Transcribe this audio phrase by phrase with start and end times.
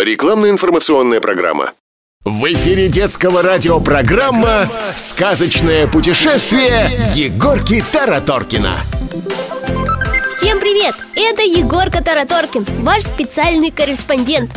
[0.00, 1.74] Рекламно-информационная программа.
[2.24, 8.78] В эфире детского радиопрограмма «Сказочное путешествие» Егорки Тараторкина.
[10.38, 10.94] Всем привет!
[11.14, 14.50] Это Егорка Тараторкин, ваш специальный корреспондент.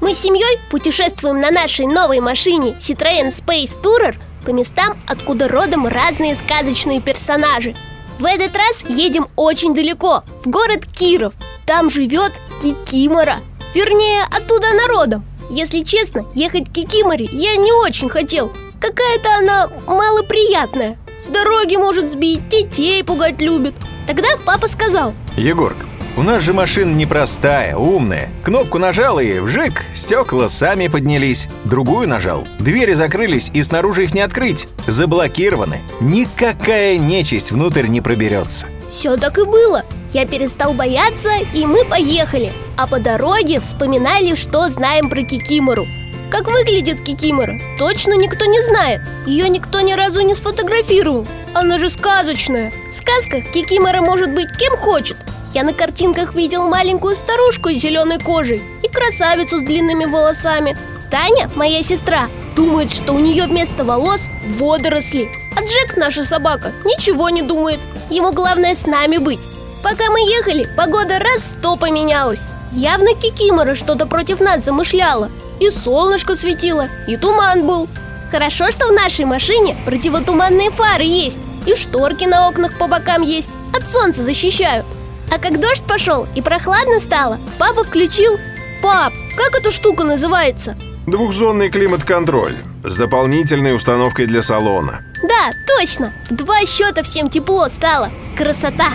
[0.00, 4.14] Мы с семьей путешествуем на нашей новой машине Citroёn Space Tourer
[4.46, 7.74] по местам, откуда родом разные сказочные персонажи.
[8.20, 11.34] В этот раз едем очень далеко, в город Киров.
[11.66, 12.30] Там живет
[12.62, 13.38] Кикимора.
[13.74, 15.24] Вернее, оттуда народом.
[15.50, 18.52] Если честно, ехать к Кикиморе я не очень хотел.
[18.80, 20.98] Какая-то она малоприятная.
[21.20, 23.74] С дороги может сбить, детей пугать любит.
[24.06, 25.84] Тогда папа сказал Егорка,
[26.16, 28.28] у нас же машина непростая, умная.
[28.42, 31.46] Кнопку нажал и вжик, стекла сами поднялись.
[31.64, 34.66] Другую нажал, двери закрылись и снаружи их не открыть.
[34.86, 35.80] Заблокированы.
[36.00, 38.66] Никакая нечисть внутрь не проберется.
[38.90, 39.84] Все так и было.
[40.12, 42.50] Я перестал бояться, и мы поехали.
[42.76, 45.86] А по дороге вспоминали, что знаем про Кикимору.
[46.30, 49.02] Как выглядит Кикимора, точно никто не знает.
[49.26, 51.26] Ее никто ни разу не сфотографировал.
[51.54, 52.72] Она же сказочная.
[52.90, 55.16] В сказках Кикимора может быть кем хочет.
[55.54, 60.76] Я на картинках видел маленькую старушку с зеленой кожей и красавицу с длинными волосами.
[61.10, 64.26] Таня, моя сестра, думает, что у нее вместо волос
[64.58, 65.30] водоросли.
[65.56, 67.80] А Джек, наша собака, ничего не думает.
[68.10, 69.40] Ему главное с нами быть.
[69.82, 72.42] Пока мы ехали, погода раз сто поменялась.
[72.72, 75.30] Явно Кикимора что-то против нас замышляла.
[75.60, 77.88] И солнышко светило, и туман был.
[78.30, 83.50] Хорошо, что в нашей машине противотуманные фары есть, и шторки на окнах по бокам есть,
[83.74, 84.86] от солнца защищают.
[85.32, 88.38] А как дождь пошел и прохладно стало, папа включил...
[88.80, 90.76] Пап, как эта штука называется?
[91.08, 95.02] Двухзонный климат-контроль с дополнительной установкой для салона.
[95.22, 96.12] Да, точно!
[96.30, 98.10] В два счета всем тепло стало.
[98.36, 98.92] Красота!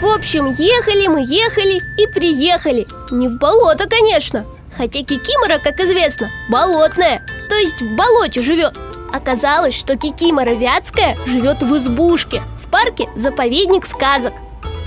[0.00, 2.86] В общем, ехали мы, ехали и приехали.
[3.10, 4.46] Не в болото, конечно.
[4.74, 8.78] Хотя Кикимора, как известно, болотная, то есть в болоте живет.
[9.12, 14.32] Оказалось, что Кикимора Вятская живет в избушке, в парке заповедник сказок.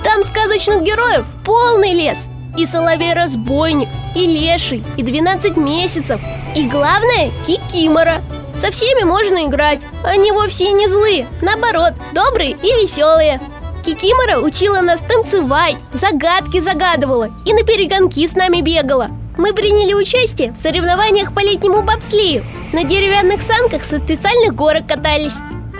[0.04, 2.26] Там сказочных героев полный лес.
[2.58, 6.20] И соловей-разбойник, и леший, и 12 месяцев.
[6.56, 8.22] И главное, Кикимора.
[8.60, 9.80] Со всеми можно играть.
[10.04, 13.40] Они вовсе не злые, наоборот, добрые и веселые.
[13.84, 19.10] Кикимора учила нас танцевать, загадки загадывала и на перегонки с нами бегала.
[19.38, 22.46] Мы приняли участие в соревнованиях по летнему бобслею.
[22.72, 25.36] На деревянных санках со специальных горок катались.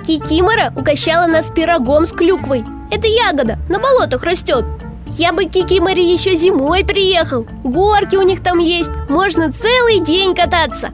[0.06, 2.66] Кикимора угощала нас пирогом с клюквой.
[2.92, 4.66] Это ягода, на болотах растет.
[5.12, 7.48] Я бы к Кикиморе еще зимой приехал.
[7.64, 10.92] Горки у них там есть, можно целый день кататься.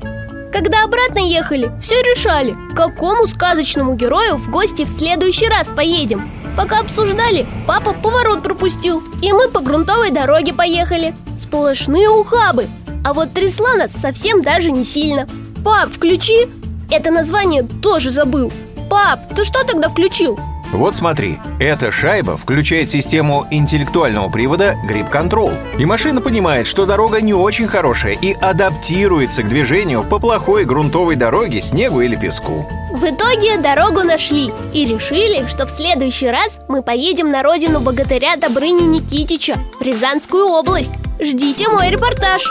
[0.51, 6.31] Когда обратно ехали, все решали, к какому сказочному герою в гости в следующий раз поедем.
[6.57, 11.13] Пока обсуждали, папа поворот пропустил, и мы по грунтовой дороге поехали.
[11.37, 12.67] Сплошные ухабы,
[13.05, 15.27] а вот трясла нас совсем даже не сильно.
[15.63, 16.47] Пап, включи!
[16.89, 18.51] Это название тоже забыл.
[18.89, 20.39] Пап, ты что тогда включил?
[20.71, 25.57] Вот смотри, эта шайба включает систему интеллектуального привода Grip Control.
[25.79, 31.15] И машина понимает, что дорога не очень хорошая и адаптируется к движению по плохой грунтовой
[31.15, 32.67] дороге, снегу или песку.
[32.91, 38.35] В итоге дорогу нашли и решили, что в следующий раз мы поедем на родину богатыря
[38.35, 40.91] Добрыни Никитича, в Рязанскую область.
[41.19, 42.41] Ждите мой репортаж.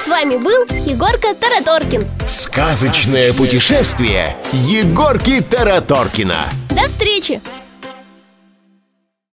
[0.00, 2.04] С вами был Егорка Тараторкин.
[2.26, 6.44] Сказочное путешествие Егорки Тараторкина.
[6.70, 7.40] До встречи!